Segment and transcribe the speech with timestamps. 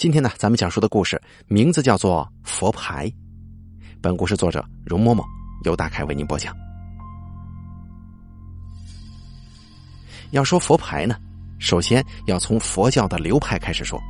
[0.00, 3.06] 今天呢，咱们讲述的故事名字叫做《佛牌》。
[4.00, 5.22] 本故事作者容嬷嬷
[5.64, 6.56] 由大凯为您播讲。
[10.30, 11.18] 要说佛牌呢，
[11.58, 14.00] 首先要从佛教的流派开始说。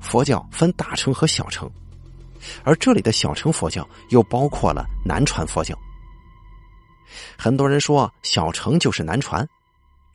[0.00, 1.70] 佛教分大乘和小乘，
[2.64, 5.78] 而这里的小乘佛教又包括了南传佛教。
[7.36, 9.46] 很多人说小乘就是南传，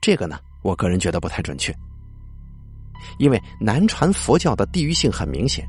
[0.00, 1.72] 这个呢，我个人觉得不太准确。
[3.18, 5.66] 因为南传佛教的地域性很明显，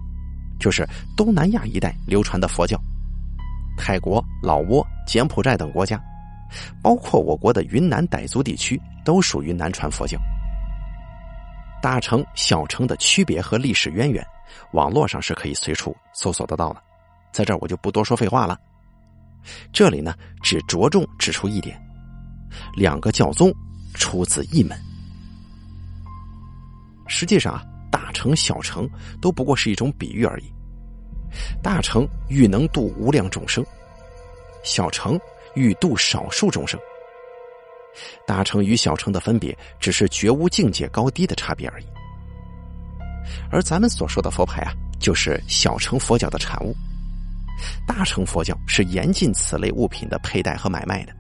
[0.60, 2.80] 就是东南亚一带流传的佛教，
[3.78, 6.02] 泰国、老挝、柬埔寨等国家，
[6.82, 10.18] 包括我国的云南傣族地区，都属于南传佛教。
[11.82, 14.26] 大乘、小乘的区别和历史渊源，
[14.74, 16.82] 网络上是可以随处搜索得到的，
[17.32, 18.60] 在这儿我就不多说废话了。
[19.72, 21.80] 这里呢，只着重指出一点：
[22.76, 23.54] 两个教宗
[23.94, 24.87] 出自一门。
[27.08, 28.90] 实际上啊，大乘小乘
[29.22, 30.46] 都不过是一种比喻而已。
[31.62, 33.66] 大乘欲能度无量众生，
[34.64, 35.20] 小乘
[35.56, 36.80] 欲度少数众生。
[38.26, 41.86] 大成与小乘的分别，只是觉悟境界高低的差别而已。
[43.52, 46.76] 而咱们所说的佛牌啊，就是小乘佛教的产物。
[47.88, 51.14] 大乘佛教是严禁此类物品的佩戴和买卖的。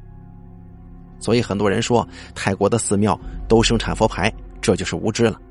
[1.19, 5.41] 所以很多人说泰国的寺庙都生产佛牌，这就是无知了。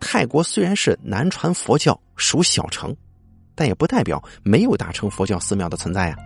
[0.00, 2.94] 泰国虽然是南传佛教属小城，
[3.54, 6.16] 但也不代表没有大乘佛教寺庙的存在呀。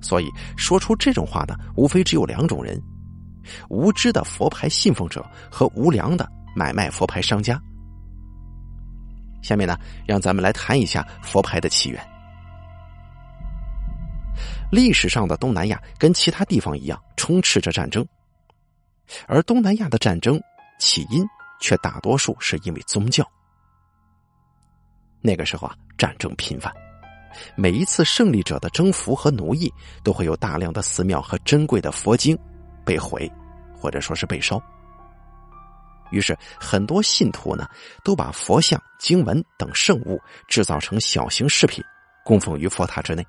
[0.00, 2.80] 所以说出这种话的，无非只有两种人：
[3.68, 7.60] 无知的佛牌信奉者和无良的买卖佛牌商家。
[9.42, 12.00] 下面呢，让咱们来谈一下佛牌的起源。
[14.70, 18.06] 历史上的东南亚跟其他地方一样，充斥着战争，
[19.26, 20.40] 而东南亚的战争
[20.78, 21.24] 起因。
[21.60, 23.26] 却大多数是因为宗教。
[25.20, 26.72] 那个时候啊，战争频繁，
[27.56, 29.72] 每一次胜利者的征服和奴役，
[30.04, 32.38] 都会有大量的寺庙和珍贵的佛经
[32.84, 33.30] 被毁，
[33.76, 34.62] 或者说是被烧。
[36.10, 37.68] 于是，很多信徒呢，
[38.02, 41.84] 都把佛像、经文等圣物制造成小型饰品，
[42.24, 43.26] 供奉于佛塔之内。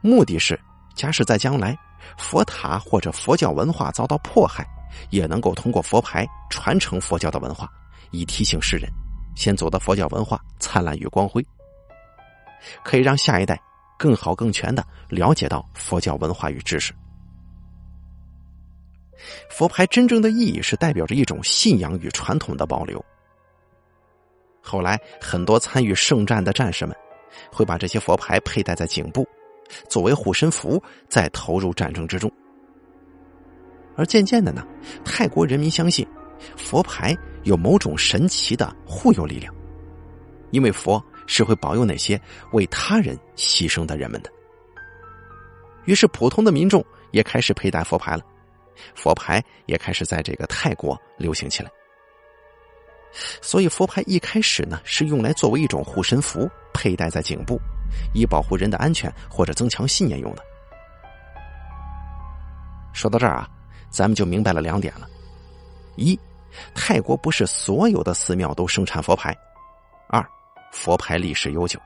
[0.00, 0.58] 目的是，
[0.94, 1.78] 假使在将来
[2.16, 4.66] 佛塔或者佛教文化遭到迫害。
[5.10, 7.70] 也能够通过佛牌传承佛教的文化，
[8.10, 8.90] 以提醒世人，
[9.34, 11.44] 先祖的佛教文化灿烂与光辉，
[12.84, 13.60] 可以让下一代
[13.98, 16.92] 更好更全的了解到佛教文化与知识。
[19.50, 23.04] 佛牌真正的意义是代表着一种信仰与传统的保留。
[24.62, 26.96] 后来，很多参与圣战的战士们
[27.52, 29.28] 会把这些佛牌佩戴在颈部，
[29.88, 32.30] 作为护身符，再投入战争之中。
[33.96, 34.66] 而渐渐的呢，
[35.04, 36.06] 泰国人民相信
[36.56, 39.54] 佛牌有某种神奇的护佑力量，
[40.50, 42.18] 因为佛是会保佑那些
[42.52, 44.30] 为他人牺牲的人们的。
[45.84, 48.22] 于是，普通的民众也开始佩戴佛牌了，
[48.94, 51.70] 佛牌也开始在这个泰国流行起来。
[53.42, 57.60] 所以，佛牌一开始呢是用来作为一种护身符，佩戴在颈部，
[58.14, 60.42] 以保护人的安全或者增强信念用的。
[62.92, 63.48] 说到这儿啊。
[63.90, 65.08] 咱们就明白了两点了：
[65.96, 66.18] 一，
[66.74, 69.32] 泰国不是所有的寺庙都生产佛牌；
[70.08, 70.24] 二，
[70.72, 71.78] 佛牌历史悠久。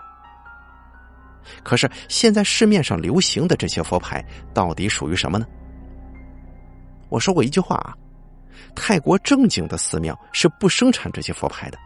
[1.62, 5.46] 可是现在市面上流行的这些佛牌到底属于什么呢？
[7.08, 7.94] 我说过一句话啊，
[8.74, 11.78] 泰国正经的寺庙是不生产这些佛牌的。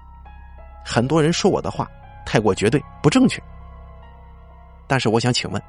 [0.84, 1.88] 很多人说我的话，
[2.26, 3.42] 泰国绝对不正确。
[4.86, 5.62] 但是我想请问。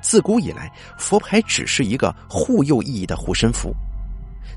[0.00, 3.74] 自古以来，佛牌只是一个护佑意义的护身符。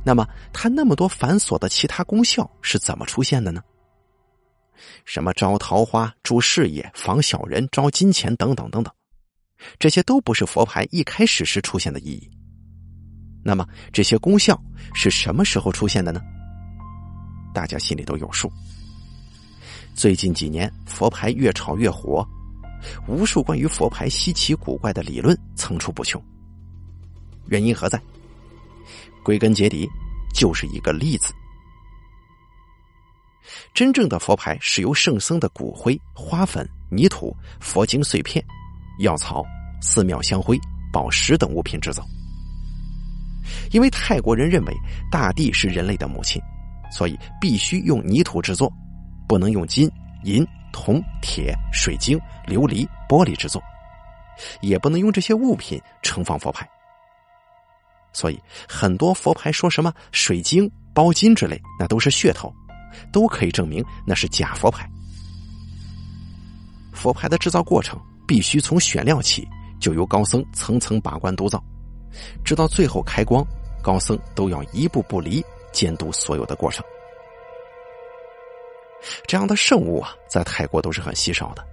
[0.04, 3.62] 那么，它那么多繁琐的其他功效是怎么出现的呢？
[5.04, 8.94] 什么招桃花、助事业、防小人、招金钱等等等等，
[9.78, 12.30] 这些都不是佛牌一开始时出现的意义。
[13.44, 14.58] 那么，这些功效
[14.94, 16.22] 是什么时候出现的呢？
[17.54, 18.50] 大家心里都有数。
[19.94, 22.26] 最近几年，佛牌越炒越火。
[23.08, 26.22] 无数关于佛牌稀奇古怪的理论层出不穷，
[27.48, 28.02] 原因何在？
[29.24, 29.88] 归根结底，
[30.34, 31.34] 就是一个“例子。
[33.74, 38.44] 真正的佛牌是由圣僧的骨灰、花粉、泥土、佛经碎片、
[39.00, 39.46] 药草、
[39.82, 40.60] 寺庙香灰、
[40.92, 42.04] 宝石等物品制造。
[43.72, 44.74] 因为泰国人认为
[45.12, 46.42] 大地是人类的母亲，
[46.92, 48.72] 所以必须用泥土制作，
[49.28, 49.90] 不能用金
[50.24, 50.46] 银。
[50.72, 53.62] 铜、铁、水晶、琉璃、玻璃制作，
[54.62, 56.68] 也不能用这些物品盛放佛牌。
[58.12, 62.54] 所以很多佛牌说什么水晶、包金之类，那都是噱头，
[63.12, 64.90] 都可以证明那是假佛牌。
[66.92, 69.48] 佛牌的制造过程必须从选料起，
[69.80, 71.64] 就由高僧层层把关督造，
[72.44, 73.46] 直到最后开光，
[73.82, 76.84] 高僧都要一步不离监督所有的过程。
[79.28, 81.66] 这样的圣物啊，在泰国都是很稀少的，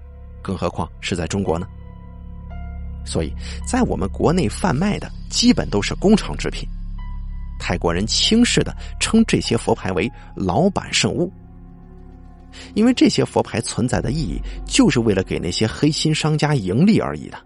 [0.42, 1.66] 更何况是在中国呢？
[3.04, 3.32] 所以
[3.66, 6.68] 在我们国内贩卖的基本都是工厂制品。
[7.58, 11.32] 泰国人轻视的称这些佛牌为“老板圣物”，
[12.74, 17.38] 因为这些佛牌存在的意义就是为了给那些黑心商家盈利而已的。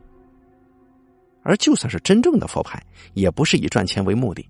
[1.42, 2.82] 而就算是真正的佛牌，
[3.14, 4.46] 也不是以赚钱为目的。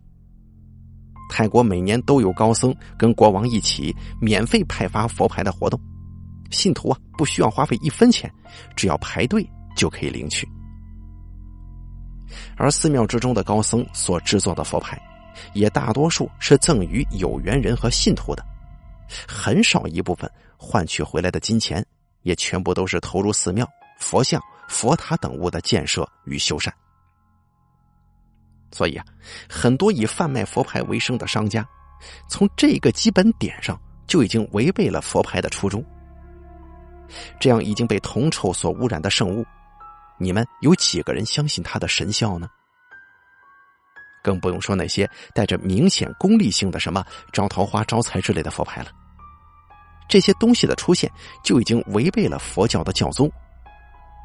[1.31, 5.81] 泰国每年都有高僧跟国王一起免费派发佛牌的活动，
[6.51, 8.31] 信徒啊不需要花费一分钱，
[8.77, 10.47] 只要排队就可以领取。
[12.57, 15.01] 而寺庙之中的高僧所制作的佛牌。
[15.55, 18.45] 也大多数是赠予有缘人和信徒的，
[19.27, 21.85] 很少一部分换取回来的金钱，
[22.23, 23.67] 也全部都是投入寺庙、
[23.99, 26.71] 佛像、佛塔等物的建设与修缮。
[28.73, 29.05] 所以啊，
[29.49, 31.67] 很多以贩卖佛牌为生的商家，
[32.29, 35.85] 从这个基本点上就已经违背了佛牌的初衷。
[37.41, 39.45] 这样已经被铜臭所污染的圣物，
[40.19, 42.49] 你们有几个人相信它的神效呢？
[44.23, 48.91] 更不用说那些带着明显功利性的什么招桃花、招财之类的佛牌了。
[50.09, 51.11] 这些东西的出现
[51.43, 53.31] 就已经违背了佛教的教宗。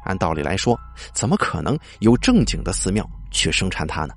[0.04, 0.78] 按道理来说，
[1.14, 4.14] 怎么可能有正经的寺庙去生产它呢？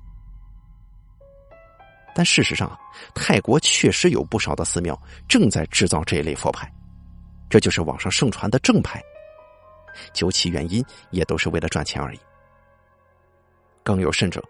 [2.14, 2.78] 但事实上，
[3.14, 6.70] 泰国确实有不少的寺庙正在制造这一类佛牌，
[7.48, 9.02] 这就是网上盛传的正牌。
[10.12, 12.18] 究其原因，也都是为了赚钱而已。
[13.82, 14.42] 更有甚者。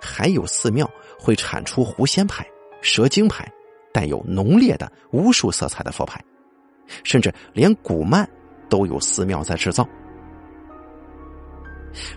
[0.00, 0.88] 还有寺庙
[1.18, 2.46] 会产出狐仙牌、
[2.82, 3.50] 蛇精牌，
[3.92, 6.24] 带有浓烈的巫术色彩的佛牌，
[7.02, 8.24] 甚至连古曼
[8.68, 9.84] 都有寺庙在制造。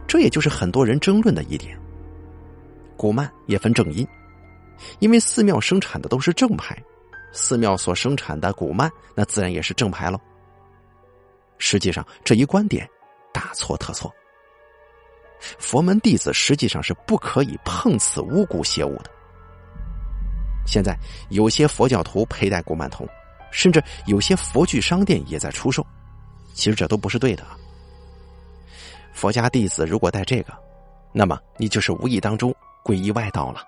[0.05, 1.75] 这也就是很多人争论的一点。
[2.95, 4.07] 古曼也分正阴，
[4.99, 6.77] 因为寺庙生产的都是正牌，
[7.31, 10.19] 寺庙所生产的古曼那自然也是正牌喽。
[11.57, 12.89] 实际上，这一观点
[13.33, 14.13] 大错特错。
[15.57, 19.11] 佛门弟子实际上是不可以碰此巫蛊邪物的。
[20.65, 20.97] 现在
[21.29, 23.07] 有些佛教徒佩戴古曼童，
[23.51, 25.85] 甚至有些佛具商店也在出售，
[26.53, 27.45] 其实这都不是对的。
[29.13, 30.53] 佛家弟子如果戴这个，
[31.13, 33.61] 那么你就是无意当中皈依外道了。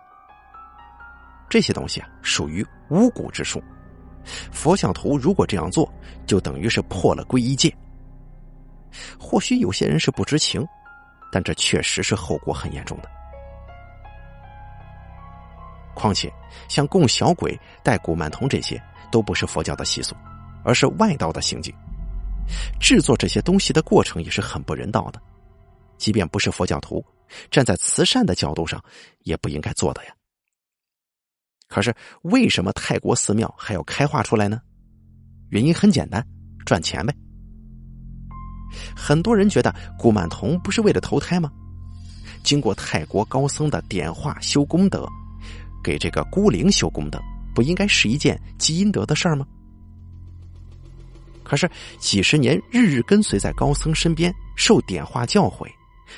[1.50, 3.62] 这些东西啊，属于巫蛊之术。
[4.52, 5.92] 佛像徒如果这样做，
[6.26, 7.76] 就等于是破了皈依戒。
[9.20, 10.66] 或许有些人是不知情。
[11.30, 13.12] 但这确实是后果很严重的。
[15.94, 16.32] 况且，
[16.70, 20.16] 像供小鬼、戴古曼童这些，都不是佛教的习俗，
[20.64, 21.76] 而是外道的行径。
[22.80, 25.22] 制作这些东西的过程也是很不人道的，
[25.98, 27.04] 即便不是佛教徒，
[27.52, 28.82] 站在慈善的角度上，
[29.24, 30.17] 也不应该做的呀。
[31.68, 31.94] 可是，
[32.24, 34.62] 为什么泰国寺庙还要开化出来呢？
[35.50, 36.26] 原因很简单，
[36.66, 37.14] 赚钱呗。
[38.96, 41.52] 很多人觉得古曼童不是为了投胎吗？
[42.44, 45.08] 经过泰国高僧的点化修功德，
[45.84, 47.20] 给这个孤灵修功德，
[47.54, 49.46] 不应该是一件积阴德的事儿吗？
[51.44, 55.66] 可是几十年日日跟随在高僧身边受点化教诲，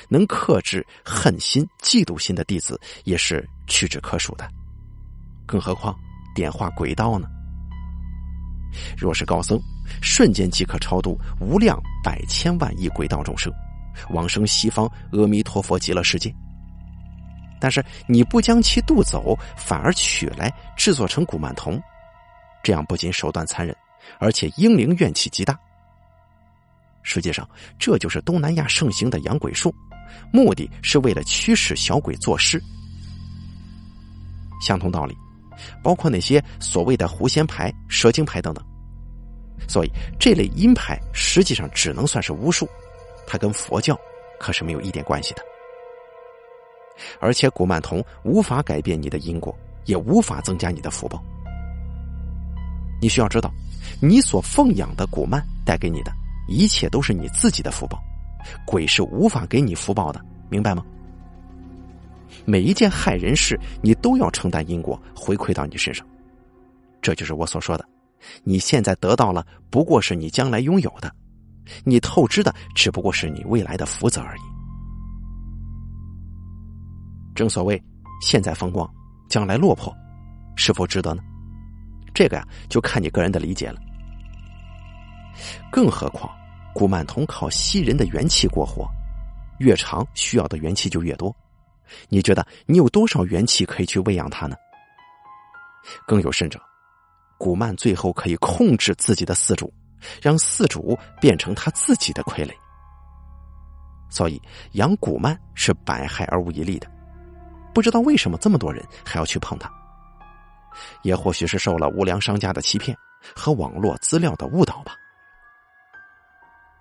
[0.08, 4.48] 能克制恨心、嫉妒心的弟子也是屈指可数的，
[5.50, 5.92] 更何况
[6.32, 7.28] 点化鬼道呢？
[8.96, 9.60] 若是高僧，
[10.00, 13.52] 瞬间即可超度无量百千万亿鬼道众生，
[14.10, 16.32] 往生西方阿弥陀佛极乐世界。
[17.60, 21.82] 但是你不将其渡走，反而取来制作成古曼童，
[22.62, 23.76] 这样不仅手段残忍，
[24.20, 25.58] 而且英灵怨气极大。
[27.02, 29.74] 实际上，这就是东南亚盛行的养鬼术，
[30.32, 32.62] 目的是为了驱使小鬼作尸。
[34.62, 35.16] 相同道理。
[35.82, 38.64] 包括那些所谓的狐仙牌、蛇精牌等等，
[39.68, 42.68] 所以这类阴牌实际上只能算是巫术，
[43.26, 43.98] 它跟佛教
[44.38, 45.42] 可是没有一点关系的。
[47.18, 51.22] 而且古曼童无法改变你的因果，也无法增加你的福报。
[53.00, 53.50] 你需要知道，
[54.02, 56.12] 你所奉养的古曼带给你的
[56.46, 57.98] 一切都是你自己的福报，
[58.66, 60.84] 鬼是无法给你福报的，明白吗？
[62.44, 66.06] 每一件害人事，你都要承担因果，回馈到你身上。
[67.02, 67.88] 这就是我所说的，
[68.44, 71.08] 你现在得到了，不过是你将来拥有的；
[71.84, 74.40] 你透支的，只不过是你未来的福泽而已。
[77.34, 77.82] 正所谓，
[78.20, 78.88] 现在风光，
[79.28, 79.94] 将来落魄，
[80.56, 81.22] 是否值得呢？
[82.12, 83.80] 这个呀，就看你个人的理解了。
[85.70, 86.30] 更何况，
[86.74, 88.86] 古曼童靠吸人的元气过活，
[89.58, 91.34] 越长需要的元气就越多。
[92.08, 94.56] 你觉得你有多少元气可以去喂养它呢？
[96.06, 96.60] 更有甚者，
[97.38, 99.72] 古曼最后可以控制自己的四主，
[100.20, 102.52] 让四主变成他自己的傀儡。
[104.10, 104.40] 所以
[104.72, 106.90] 养古曼是百害而无一利的。
[107.72, 109.70] 不知道为什么这么多人还要去碰它？
[111.02, 112.96] 也或许是受了无良商家的欺骗
[113.34, 114.94] 和网络资料的误导吧。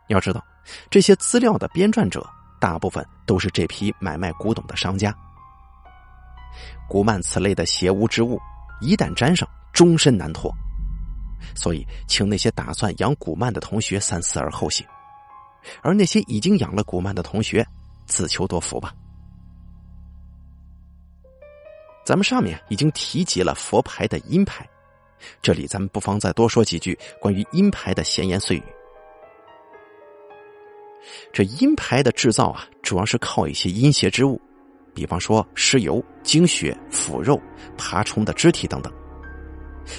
[0.08, 0.44] 要知道，
[0.90, 2.28] 这些资料的编撰者
[2.60, 5.16] 大部分都是这批买卖古董的商家。
[6.88, 8.40] 古曼此类的邪物之物，
[8.82, 10.52] 一旦沾上，终身难脱。
[11.56, 14.86] 所以，请那些打算养古曼的同学三思而后行。
[15.82, 17.66] 而那些已经养了古曼的同学，
[18.06, 18.94] 自求多福吧。
[22.06, 24.68] 咱们上面已经提及了佛牌的阴牌，
[25.42, 28.64] 这里咱们不妨再多说几句关于阴牌的闲言碎语。
[31.32, 34.40] 这阴牌的制造啊，主要是靠一些阴邪之物，
[34.94, 37.40] 比方说尸油、精血、腐肉、
[37.78, 38.94] 爬虫的肢体等等。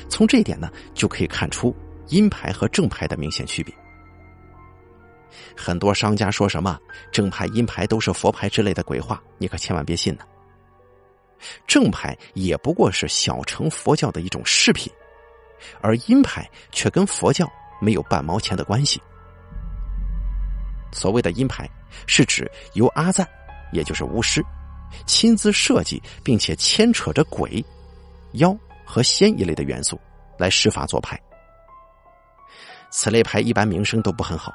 [0.09, 1.75] 从这一点呢，就可以看出
[2.09, 3.75] 阴牌和正牌的明显区别。
[5.57, 6.79] 很多商家说什么
[7.13, 10.25] 正牌、阴牌都是佛牌之类的鬼话，你可千万别信呢。
[11.67, 14.93] 正牌也不过是小乘佛教的一种饰品，
[15.81, 17.51] 而阴牌却跟佛教
[17.81, 19.01] 没有半毛钱的关系。
[20.93, 21.69] 所谓的阴牌，
[22.07, 23.27] 是指由阿赞，
[23.73, 24.45] 也就是巫师，
[25.07, 27.65] 亲自设计并且牵扯着鬼、
[28.33, 29.99] 妖和仙一类的元素
[30.39, 31.21] 来施法做牌。
[32.91, 34.53] 此类牌一般名声都不很好，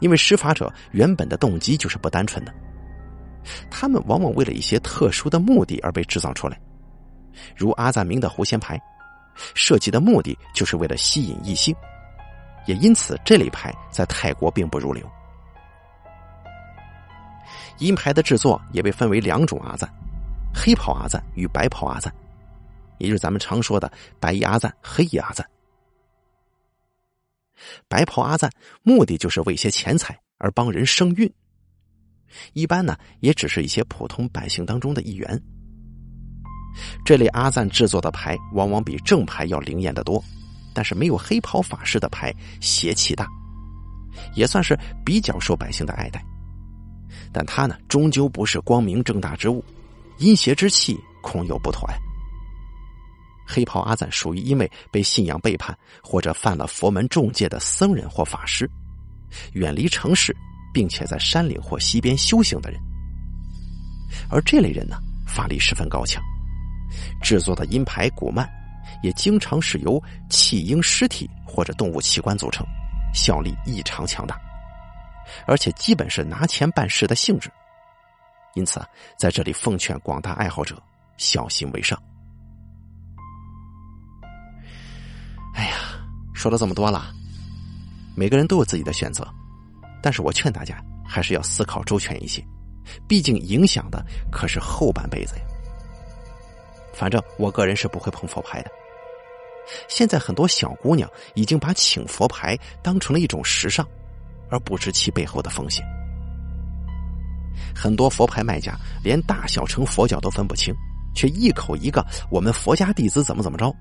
[0.00, 2.54] 因为施法者原本的动机就是不单纯的。
[3.70, 6.58] 他们往往为了一些特殊的目的而被制造出来，
[7.56, 8.80] 如阿赞明的狐仙牌，
[9.54, 11.74] 设计的目的就是为了吸引异性，
[12.66, 15.06] 也因此这类牌在泰国并不入流。
[17.78, 19.88] 银牌的制作也被分为两种阿赞：
[20.54, 22.12] 黑袍阿赞与白袍阿赞，
[22.98, 25.48] 也就是咱们常说的白衣阿赞、黑衣阿赞。
[27.88, 28.50] 白袍阿赞
[28.82, 31.30] 目的就是为些钱财而帮人生运。
[32.52, 35.40] 一般呢，也只是一些普通百姓当中的一员。
[37.04, 40.22] 这类阿赞制作的牌，往往比正牌要灵验的多，
[40.72, 43.26] 但是没有黑袍法师的牌邪气大，
[44.34, 46.24] 也算是比较受百姓的爱戴。
[47.32, 49.64] 但他呢，终究不是光明正大之物，
[50.18, 51.96] 阴邪之气恐有不妥呀。
[53.46, 58.70] 黑袍阿赞属于因为被信仰背叛或者犯了佛门重戒的僧人或法师，
[59.52, 60.34] 远离城市。
[60.72, 62.80] 并且在山岭或溪边修行的人，
[64.30, 66.22] 而这类人呢，法力十分高强，
[67.20, 68.48] 制作的阴牌古曼
[69.02, 72.64] 也经常是由弃婴尸体或者动物器官组成，
[73.12, 74.40] 效力异常强大，
[75.46, 77.50] 而且基本是拿钱办事的性质。
[78.54, 80.82] 因此啊，在这里奉劝广大爱好者
[81.16, 82.00] 小心为上。
[85.54, 85.76] 哎呀，
[86.34, 87.12] 说了这么多了，
[88.16, 89.26] 每个人都有自己的选择。
[90.02, 92.42] 但是我劝大家还是要思考周全一些，
[93.06, 95.42] 毕竟影响的可是后半辈子呀。
[96.92, 98.70] 反正我个人是不会碰佛牌的。
[99.88, 103.86] 现在很多小姑娘已经把请佛牌当成了一种时尚，
[104.50, 105.84] 而不知其背后的风险。
[107.74, 110.74] 很多佛牌卖家连大小乘佛教都分不清，
[111.14, 113.74] 却一口一个“我们佛家弟子怎么怎么着”。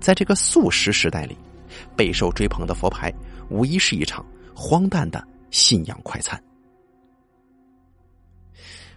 [0.00, 1.36] 在这个素食时代里，
[1.96, 3.12] 备受追捧的佛牌
[3.48, 4.24] 无疑是一场。
[4.56, 6.40] 荒诞的信仰快餐，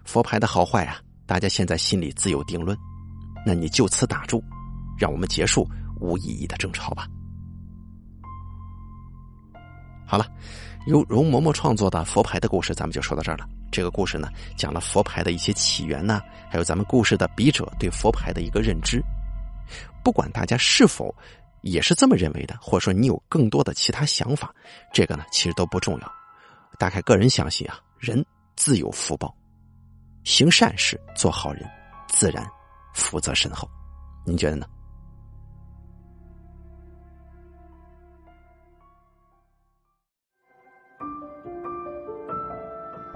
[0.06, 2.77] 佛牌的好坏啊，大家现在心里自有定论。
[3.44, 4.44] 那你就此打住，
[5.00, 5.67] 让我们结束
[6.00, 7.08] 无意义的争吵吧。
[10.07, 10.25] 好了，
[10.87, 13.47] 由容嬷嬷创作的佛牌的故事，咱们就说到这儿了。
[13.71, 19.03] 这个故事呢，讲了佛牌的一些起源呢，还有咱们故事的笔者对佛牌的一个认知。
[20.03, 21.13] 不管大家是否。
[21.63, 24.53] 也是这么认为的，或者说你有更多的其他想法，
[24.93, 26.11] 这个呢其实都不重要。
[26.77, 28.23] 大概个人相信啊，人
[28.55, 29.35] 自有福报，
[30.23, 31.67] 行善事，做好人，
[32.07, 32.47] 自然
[32.93, 33.67] 福泽深厚。
[34.23, 34.65] 您觉得呢？